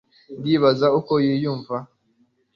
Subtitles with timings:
[0.39, 1.75] ndibaza uko yiyumva